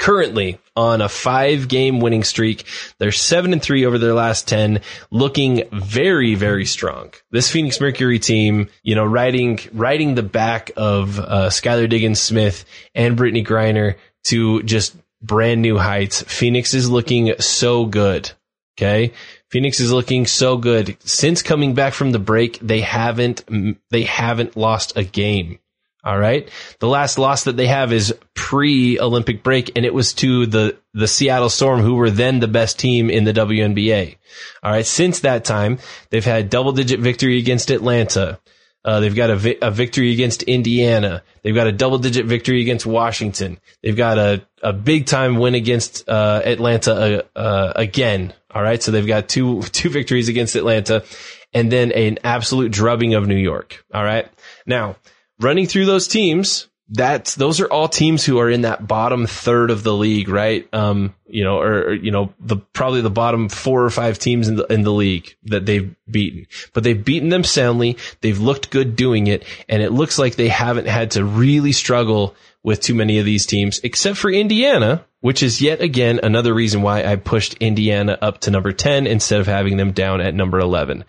[0.00, 2.64] currently on a five game winning streak.
[2.98, 4.80] They're seven and three over their last 10,
[5.12, 7.12] looking very, very strong.
[7.30, 12.64] This Phoenix Mercury team, you know, riding, riding the back of, uh, Skylar Diggins Smith
[12.94, 16.22] and Brittney Griner to just brand new heights.
[16.22, 18.32] Phoenix is looking so good.
[18.76, 19.12] Okay.
[19.50, 20.96] Phoenix is looking so good.
[21.00, 23.44] Since coming back from the break, they haven't,
[23.90, 25.58] they haven't lost a game.
[26.02, 26.48] All right.
[26.78, 30.76] The last loss that they have is pre Olympic break and it was to the,
[30.94, 34.16] the Seattle Storm who were then the best team in the WNBA.
[34.62, 34.86] All right.
[34.86, 38.38] Since that time, they've had double digit victory against Atlanta.
[38.82, 41.22] Uh, they've got a, vi- a victory against Indiana.
[41.42, 43.58] They've got a double digit victory against Washington.
[43.82, 48.32] They've got a, a big time win against, uh, Atlanta, uh, uh again.
[48.54, 48.82] All right.
[48.82, 51.04] So they've got two, two victories against Atlanta
[51.52, 53.84] and then an absolute drubbing of New York.
[53.92, 54.26] All right.
[54.66, 54.96] Now,
[55.40, 59.70] running through those teams, that's those are all teams who are in that bottom third
[59.70, 60.68] of the league, right?
[60.72, 64.48] Um, you know, or, or, you know, the probably the bottom four or five teams
[64.48, 66.46] in the in the league that they've beaten.
[66.72, 67.96] But they've beaten them soundly.
[68.20, 72.34] They've looked good doing it, and it looks like they haven't had to really struggle
[72.64, 76.82] with too many of these teams, except for Indiana, which is yet again another reason
[76.82, 80.58] why I pushed Indiana up to number 10 instead of having them down at number
[80.58, 81.04] 11.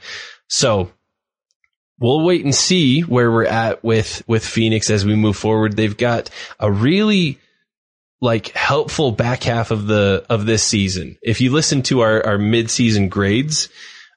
[0.48, 0.91] So
[2.02, 5.78] we'll wait and see where we're at with with Phoenix as we move forward.
[5.78, 7.40] They've got a really
[8.20, 11.18] like helpful back half of the of this season.
[11.22, 13.70] If you listen to our our mid season grades,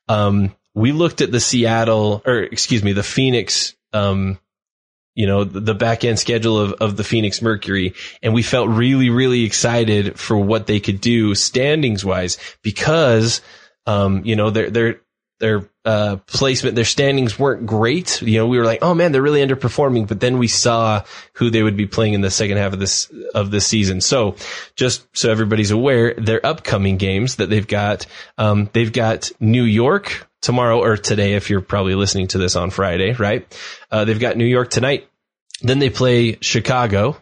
[0.08, 4.40] um, we looked at the Seattle or excuse me, the Phoenix um,
[5.14, 7.94] you know, the, back end schedule of, of the Phoenix Mercury.
[8.20, 13.40] And we felt really, really excited for what they could do standings wise because,
[13.86, 15.00] um, you know, they're, they're,
[15.40, 18.22] their uh, placement, their standings weren't great.
[18.22, 20.06] You know, we were like, oh man, they're really underperforming.
[20.06, 21.02] But then we saw
[21.34, 24.00] who they would be playing in the second half of this of this season.
[24.00, 24.36] So
[24.76, 28.06] just so everybody's aware, their upcoming games that they've got,
[28.38, 32.70] um, they've got New York tomorrow or today, if you're probably listening to this on
[32.70, 33.46] Friday, right?
[33.90, 35.08] Uh, they've got New York tonight.
[35.62, 37.16] Then they play Chicago.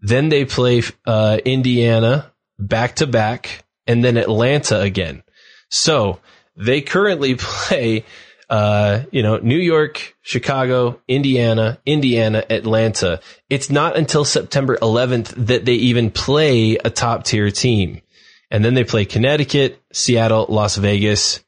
[0.00, 5.22] Then they play uh, Indiana back to back, and then Atlanta again.
[5.70, 6.20] So
[6.58, 8.04] they currently play,
[8.50, 13.20] uh, you know, New York, Chicago, Indiana, Indiana, Atlanta.
[13.48, 18.02] It's not until September 11th that they even play a top tier team.
[18.50, 21.40] And then they play Connecticut, Seattle, Las Vegas,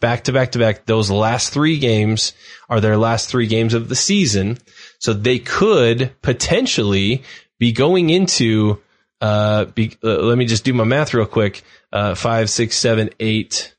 [0.00, 0.86] back to back to back.
[0.86, 2.32] Those last three games
[2.68, 4.58] are their last three games of the season.
[4.98, 7.22] So they could potentially
[7.58, 8.80] be going into,
[9.20, 11.62] uh, be, uh, let me just do my math real quick.
[11.92, 13.74] Uh, five, six, seven, eight,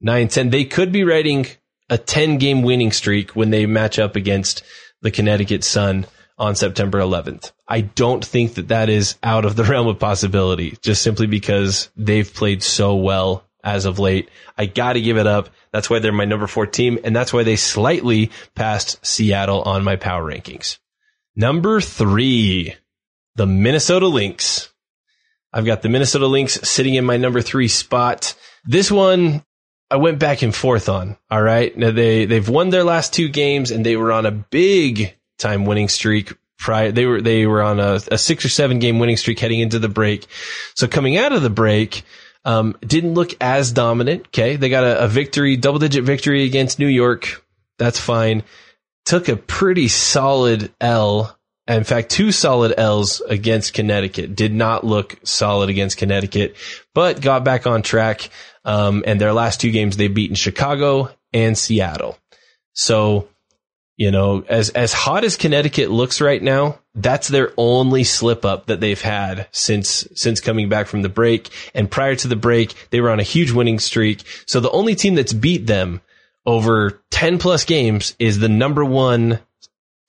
[0.00, 0.50] nine, 10.
[0.50, 1.46] They could be riding
[1.88, 4.62] a 10 game winning streak when they match up against
[5.02, 6.06] the Connecticut Sun
[6.38, 7.52] on September 11th.
[7.66, 11.90] I don't think that that is out of the realm of possibility just simply because
[11.96, 14.30] they've played so well as of late.
[14.56, 15.50] I got to give it up.
[15.72, 16.98] That's why they're my number four team.
[17.04, 20.78] And that's why they slightly passed Seattle on my power rankings.
[21.34, 22.74] Number three,
[23.36, 24.72] the Minnesota Lynx.
[25.52, 28.34] I've got the Minnesota Lynx sitting in my number three spot.
[28.64, 29.44] This one
[29.90, 31.16] I went back and forth on.
[31.30, 31.76] All right.
[31.76, 35.64] Now they, they've won their last two games and they were on a big time
[35.64, 36.92] winning streak prior.
[36.92, 39.78] They were, they were on a, a six or seven game winning streak heading into
[39.78, 40.26] the break.
[40.74, 42.02] So coming out of the break,
[42.44, 44.26] um, didn't look as dominant.
[44.28, 44.56] Okay.
[44.56, 47.44] They got a, a victory, double digit victory against New York.
[47.78, 48.42] That's fine.
[49.06, 51.34] Took a pretty solid L.
[51.66, 54.34] In fact, two solid L's against Connecticut.
[54.34, 56.56] Did not look solid against Connecticut,
[56.94, 58.30] but got back on track.
[58.68, 62.18] Um, and their last two games, they've beaten Chicago and Seattle.
[62.74, 63.26] So,
[63.96, 68.66] you know, as, as hot as Connecticut looks right now, that's their only slip up
[68.66, 71.48] that they've had since, since coming back from the break.
[71.74, 74.22] And prior to the break, they were on a huge winning streak.
[74.44, 76.02] So the only team that's beat them
[76.44, 79.38] over 10 plus games is the number one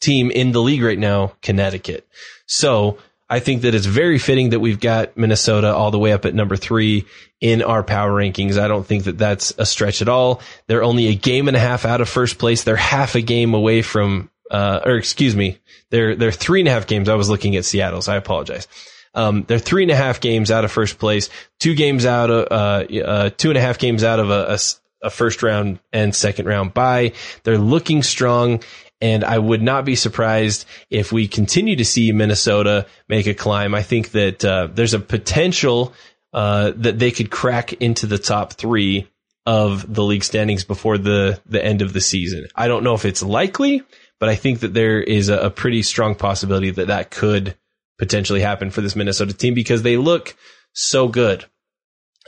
[0.01, 2.05] team in the league right now, Connecticut.
[2.45, 2.97] So
[3.29, 6.33] I think that it's very fitting that we've got Minnesota all the way up at
[6.33, 7.05] number three
[7.39, 8.57] in our power rankings.
[8.57, 10.41] I don't think that that's a stretch at all.
[10.67, 12.63] They're only a game and a half out of first place.
[12.63, 15.59] They're half a game away from, uh, or excuse me,
[15.91, 17.07] they're, they're three and a half games.
[17.07, 18.67] I was looking at Seattle, so I apologize.
[19.13, 22.47] Um, they're three and a half games out of first place, two games out of,
[22.51, 24.59] uh, uh, two and a half games out of a, a,
[25.07, 27.13] a first round and second round bye.
[27.43, 28.61] They're looking strong.
[29.01, 33.73] And I would not be surprised if we continue to see Minnesota make a climb.
[33.73, 35.93] I think that uh, there's a potential
[36.33, 39.07] uh, that they could crack into the top three
[39.45, 42.47] of the league standings before the the end of the season.
[42.55, 43.81] I don't know if it's likely,
[44.19, 47.55] but I think that there is a, a pretty strong possibility that that could
[47.97, 50.35] potentially happen for this Minnesota team because they look
[50.73, 51.45] so good.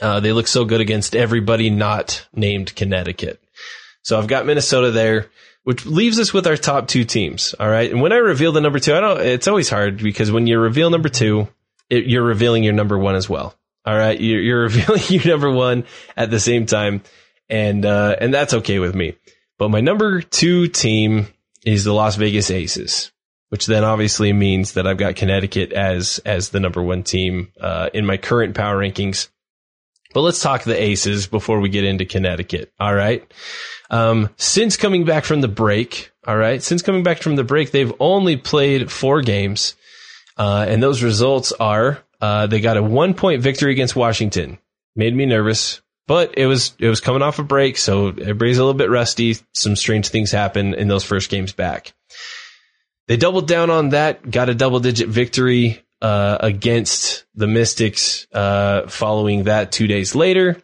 [0.00, 3.40] Uh, they look so good against everybody not named Connecticut.
[4.02, 5.30] So I've got Minnesota there
[5.64, 7.54] which leaves us with our top two teams.
[7.58, 7.90] All right.
[7.90, 10.58] And when I reveal the number two, I don't, it's always hard because when you
[10.58, 11.48] reveal number two,
[11.88, 13.54] it, you're revealing your number one as well.
[13.84, 14.18] All right.
[14.20, 15.84] You're, you're revealing your number one
[16.16, 17.02] at the same time.
[17.48, 19.14] And, uh, and that's okay with me.
[19.58, 21.28] But my number two team
[21.64, 23.12] is the Las Vegas Aces,
[23.50, 27.90] which then obviously means that I've got Connecticut as, as the number one team, uh,
[27.94, 29.28] in my current power rankings.
[30.12, 32.72] But let's talk the Aces before we get into Connecticut.
[32.78, 33.24] All right.
[33.90, 37.70] Um, since coming back from the break, all right, since coming back from the break,
[37.70, 39.74] they've only played four games,
[40.38, 44.58] uh, and those results are uh, they got a one point victory against Washington.
[44.94, 48.64] Made me nervous, but it was it was coming off a break, so everybody's a
[48.64, 49.36] little bit rusty.
[49.52, 51.92] Some strange things happen in those first games back.
[53.08, 58.88] They doubled down on that, got a double digit victory uh, against the Mystics uh,
[58.88, 60.60] following that two days later.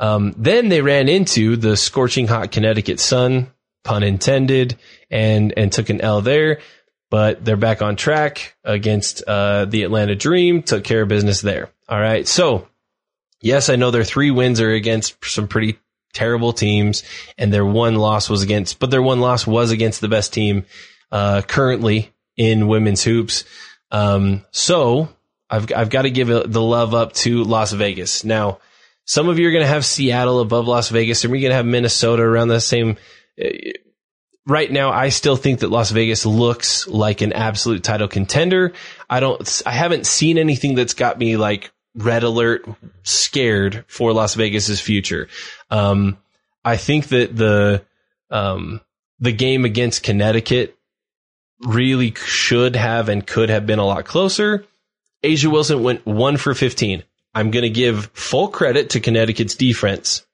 [0.00, 3.52] Um, then they ran into the scorching hot Connecticut sun,
[3.84, 4.78] pun intended,
[5.10, 6.60] and and took an L there.
[7.10, 10.62] But they're back on track against uh, the Atlanta Dream.
[10.62, 11.70] Took care of business there.
[11.88, 12.26] All right.
[12.26, 12.68] So
[13.40, 15.78] yes, I know their three wins are against some pretty
[16.14, 17.02] terrible teams,
[17.36, 20.64] and their one loss was against, but their one loss was against the best team
[21.12, 23.44] uh, currently in women's hoops.
[23.90, 25.08] Um, so
[25.50, 28.58] I've I've got to give the love up to Las Vegas now.
[29.04, 31.20] Some of you are going to have Seattle above Las Vegas.
[31.20, 32.98] Some are going to have Minnesota around the same.
[33.42, 33.48] Uh,
[34.46, 38.74] right now, I still think that Las Vegas looks like an absolute title contender.
[39.08, 42.68] I don't, I haven't seen anything that's got me like red alert
[43.02, 45.28] scared for Las Vegas's future.
[45.70, 46.18] Um,
[46.64, 47.84] I think that the,
[48.30, 48.82] um,
[49.20, 50.77] the game against Connecticut
[51.60, 54.64] really should have and could have been a lot closer.
[55.24, 57.02] A'ja Wilson went one for 15.
[57.34, 60.26] I'm going to give full credit to Connecticut's defense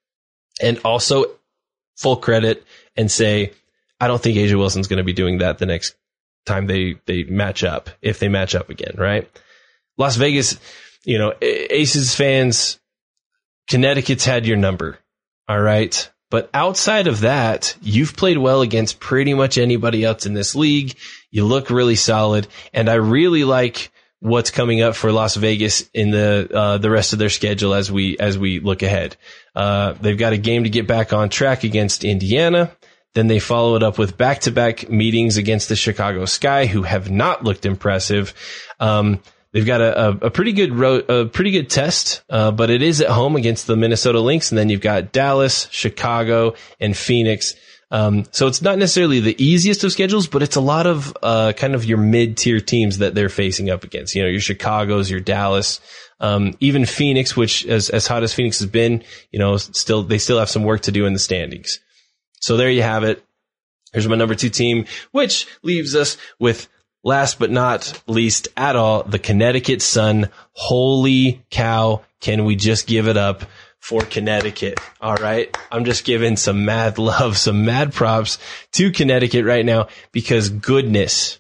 [0.61, 1.27] and also
[1.97, 2.65] full credit
[2.97, 3.53] and say,
[4.01, 5.95] I don't think A'ja Wilson's going to be doing that the next
[6.47, 9.31] time they, they match up, if they match up again, right?
[9.97, 10.59] Las Vegas,
[11.05, 12.79] you know, Aces fans,
[13.69, 14.99] Connecticut's had your number.
[15.49, 16.11] All right.
[16.35, 20.97] But outside of that, you've played well against pretty much anybody else in this league.
[21.31, 22.49] You look really solid.
[22.73, 27.13] And I really like what's coming up for Las Vegas in the uh, the rest
[27.13, 29.17] of their schedule as we as we look ahead.
[29.55, 32.73] Uh, they've got a game to get back on track against Indiana.
[33.15, 36.83] Then they follow it up with back to back meetings against the Chicago Sky, who
[36.83, 38.35] have not looked impressive.
[38.81, 39.21] Um,
[39.55, 42.83] they've got a, a, a, pretty good ro- a pretty good test, uh, but it
[42.83, 47.55] is at home against the Minnesota Lynx, and then you've got Dallas, Chicago, and Phoenix.
[47.91, 51.53] Um, so it's not necessarily the easiest of schedules, but it's a lot of uh,
[51.57, 54.15] kind of your mid tier teams that they're facing up against.
[54.15, 55.81] You know, your Chicago's, your Dallas,
[56.19, 60.19] um, even Phoenix, which as as hot as Phoenix has been, you know, still they
[60.19, 61.79] still have some work to do in the standings.
[62.41, 63.25] So there you have it.
[63.93, 66.69] Here's my number two team, which leaves us with
[67.05, 70.31] last but not least at all, the Connecticut Sun.
[70.53, 72.03] Holy cow.
[72.21, 73.45] Can we just give it up
[73.79, 74.81] for Connecticut?
[75.01, 75.57] All right.
[75.71, 78.39] I'm just giving some mad love, some mad props
[78.73, 81.39] to Connecticut right now because goodness,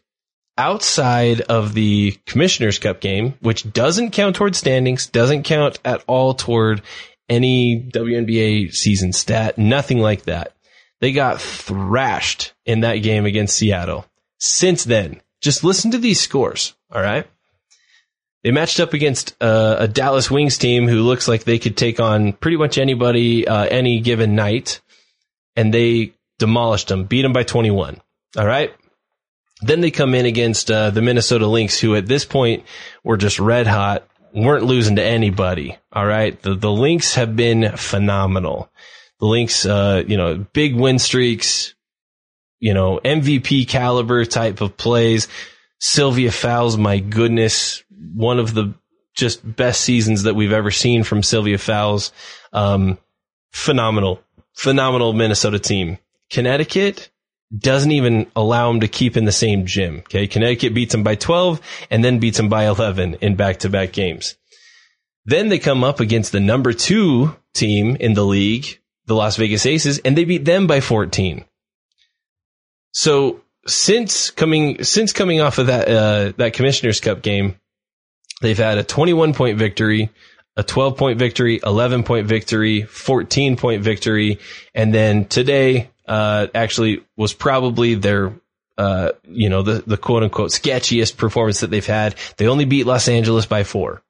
[0.57, 6.35] outside of the Commissioner's Cup game, which doesn't count toward standings, doesn't count at all
[6.35, 6.83] toward
[7.29, 10.53] any WNBA season stat, nothing like that.
[11.01, 14.07] They got thrashed in that game against Seattle.
[14.39, 16.75] Since then, just listen to these scores.
[16.91, 17.27] All right.
[18.43, 22.01] They matched up against uh, a Dallas Wings team who looks like they could take
[22.01, 24.81] on pretty much anybody uh, any given night,
[25.55, 28.01] and they demolished them, beat them by 21.
[28.37, 28.75] All right.
[29.63, 32.65] Then they come in against uh, the Minnesota Lynx, who at this point
[33.03, 35.79] were just red hot, weren't losing to anybody.
[35.93, 36.41] All right.
[36.43, 38.71] The, the Lynx have been phenomenal.
[39.21, 41.75] The Lynx, uh, you know, big win streaks,
[42.65, 45.29] you know, MVP caliber type of plays.
[45.81, 47.85] Sylvia Fowles, my goodness,
[48.15, 48.73] one of the
[49.15, 52.11] just best seasons that we've ever seen from Sylvia Fowles.
[52.55, 52.97] Um,
[53.53, 54.23] phenomenal,
[54.55, 55.99] phenomenal Minnesota team.
[56.31, 57.11] Connecticut
[57.55, 59.99] doesn't even allow them to keep in the same gym.
[59.99, 60.27] Okay.
[60.27, 61.61] Connecticut beats them by 12
[61.91, 64.37] and then beats them by 11 in back to back games.
[65.27, 69.67] Then they come up against the number two team in the league, the Las Vegas
[69.67, 71.45] Aces, and they beat them by 14.
[72.95, 77.59] So since coming, since coming off of that, uh, that Commissioner's Cup game,
[78.41, 80.11] they've had a 21 point victory,
[80.57, 84.39] a 12 point victory, 11 point victory, 14 point victory.
[84.75, 88.33] And then today, uh, actually was probably their,
[88.79, 92.15] uh, you know, the, the quote unquote sketchiest performance that they've had.
[92.37, 94.03] They only beat Los Angeles by four,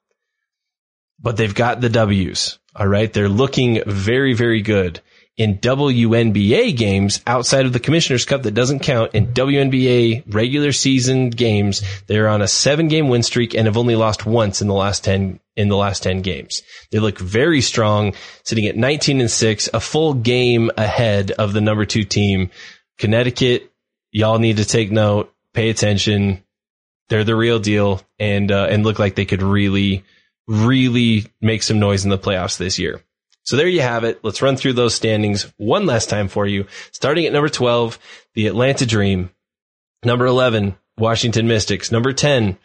[1.19, 2.59] but they've got the W's.
[2.77, 3.11] All right.
[3.11, 5.01] They're looking very, very good
[5.37, 11.31] in WNBA games outside of the Commissioner's Cup that doesn't count in WNBA regular season
[11.31, 11.83] games.
[12.07, 15.03] They're on a seven game win streak and have only lost once in the last
[15.05, 16.63] 10, in the last 10 games.
[16.93, 18.15] They look very strong,
[18.45, 22.51] sitting at 19 and six, a full game ahead of the number two team.
[22.99, 23.73] Connecticut,
[24.13, 26.45] y'all need to take note, pay attention.
[27.09, 30.05] They're the real deal and, uh, and look like they could really,
[30.47, 33.03] really make some noise in the playoffs this year.
[33.45, 34.21] So there you have it.
[34.23, 36.67] Let's run through those standings one last time for you.
[36.93, 37.99] Starting at number 12,
[38.35, 39.31] the Atlanta Dream.
[40.03, 41.93] Number 11, Washington Mystics.
[41.93, 42.57] Number 10,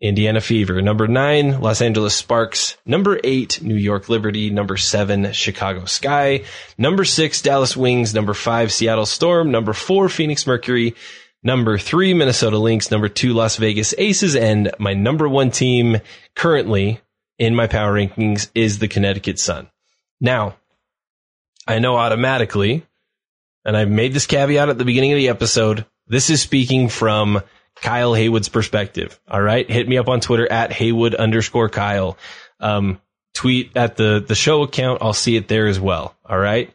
[0.00, 0.80] Indiana Fever.
[0.80, 2.76] Number 9, Los Angeles Sparks.
[2.86, 4.50] Number 8, New York Liberty.
[4.50, 6.44] Number 7, Chicago Sky.
[6.78, 8.14] Number 6, Dallas Wings.
[8.14, 9.50] Number 5, Seattle Storm.
[9.50, 10.94] Number 4, Phoenix Mercury.
[11.42, 12.90] Number 3, Minnesota Lynx.
[12.90, 14.36] Number 2, Las Vegas Aces.
[14.36, 16.00] And my number 1 team
[16.36, 17.00] currently
[17.38, 19.68] in my power rankings is the Connecticut Sun.
[20.20, 20.56] Now,
[21.66, 22.86] I know automatically,
[23.64, 27.42] and I've made this caveat at the beginning of the episode, this is speaking from
[27.76, 29.18] Kyle Haywood's perspective.
[29.28, 29.68] All right.
[29.70, 32.18] Hit me up on Twitter at Haywood underscore Kyle.
[32.58, 33.00] Um,
[33.34, 35.02] tweet at the, the show account.
[35.02, 36.14] I'll see it there as well.
[36.24, 36.72] All right.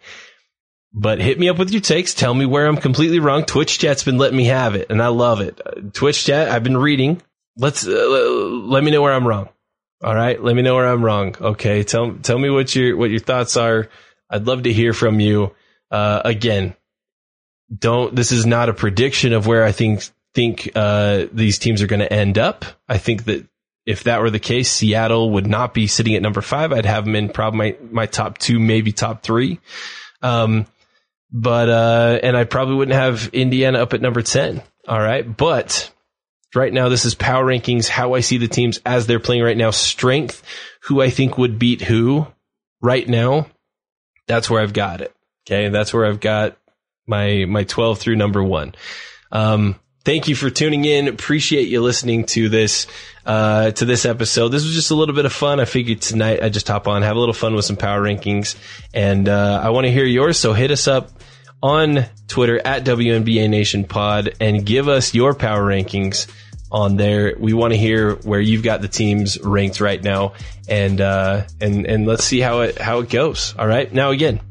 [0.94, 2.14] But hit me up with your takes.
[2.14, 3.44] Tell me where I'm completely wrong.
[3.44, 5.60] Twitch chat's been letting me have it and I love it.
[5.64, 7.22] Uh, Twitch chat, I've been reading.
[7.58, 9.50] Let's, uh, let me know where I'm wrong.
[10.04, 11.36] All right, let me know where I'm wrong.
[11.40, 13.90] Okay, tell tell me what your what your thoughts are.
[14.30, 15.56] I'd love to hear from you.
[15.90, 16.76] Uh, again,
[17.76, 18.16] don't.
[18.16, 22.02] This is not a prediction of where I think think uh, these teams are going
[22.02, 22.66] to end up.
[22.90, 23.48] I think that
[23.86, 26.74] if that were the case, Seattle would not be sitting at number five.
[26.74, 29.60] I'd have them in probably my my top two, maybe top three.
[30.22, 30.66] Um,
[31.32, 34.62] but uh, and I probably wouldn't have Indiana up at number ten.
[34.88, 35.92] All right, but
[36.56, 36.90] right now.
[36.90, 39.72] This is power rankings, how I see the teams as they're playing right now.
[39.72, 40.44] Strength,
[40.82, 42.28] who I think would beat who
[42.82, 43.48] right now.
[44.28, 45.14] That's where I've got it.
[45.48, 45.70] Okay.
[45.70, 46.58] That's where I've got
[47.08, 48.74] my, my 12 through number one.
[49.32, 51.08] Um, thank you for tuning in.
[51.08, 52.88] Appreciate you listening to this,
[53.26, 54.50] uh, to this episode.
[54.50, 55.60] This was just a little bit of fun.
[55.60, 58.56] I figured tonight I just hop on, have a little fun with some power rankings
[58.94, 60.40] and, uh, I want to hear yours.
[60.40, 61.12] So hit us up
[61.66, 66.32] on Twitter at WNBA Nation Pod and give us your power rankings
[66.72, 67.34] on there.
[67.40, 70.34] We want to hear where you've got the teams ranked right now,
[70.70, 73.56] and uh, and and let's see how it how it goes.
[73.58, 73.92] All right.
[73.92, 74.42] Now again,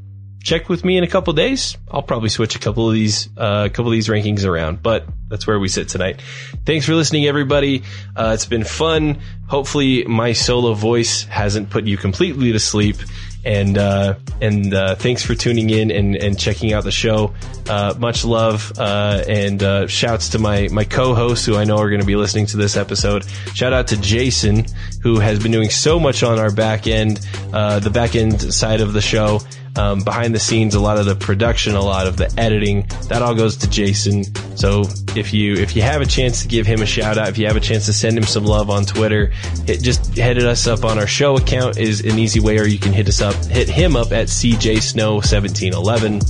[0.43, 1.77] check with me in a couple days.
[1.89, 5.07] I'll probably switch a couple of these uh, a couple of these rankings around, but
[5.29, 6.21] that's where we sit tonight.
[6.67, 7.85] Thanks for listening, everybody.
[8.17, 9.21] Uh, it's been fun.
[9.47, 12.97] Hopefully, my solo voice hasn't put you completely to sleep.
[13.45, 17.35] And uh, and uh, thanks for tuning in and, and checking out the show.
[17.69, 21.89] Uh, much love uh, and uh, shouts to my my co-hosts who I know are
[21.89, 23.25] going to be listening to this episode.
[23.55, 24.67] Shout out to Jason
[25.03, 27.21] who has been doing so much on our back end,
[27.53, 29.41] uh, the back end side of the show.
[29.77, 33.23] Um, behind the scenes, a lot of the production, a lot of the editing, that
[33.23, 34.25] all goes to Jason.
[34.57, 34.85] So
[35.17, 37.47] if you if you have a chance to give him a shout out, if you
[37.47, 39.33] have a chance to send him some love on Twitter,
[39.67, 42.79] it, just head us up on our show account is an easy way, or you
[42.79, 46.21] can hit us up, hit him up at CJ Snow seventeen eleven.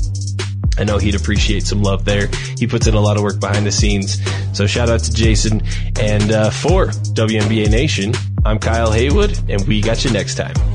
[0.78, 2.28] I know he'd appreciate some love there.
[2.58, 4.18] He puts in a lot of work behind the scenes.
[4.56, 5.62] So shout out to Jason.
[6.00, 8.12] And uh, for WNBA Nation,
[8.44, 10.73] I'm Kyle Haywood, and we got you next time.